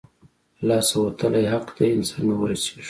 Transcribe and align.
له 0.65 0.65
لاسه 0.67 0.93
وتلی 1.05 1.45
حق 1.51 1.67
دی، 1.77 1.93
څنګه 2.11 2.35
ورسېږو؟ 2.37 2.79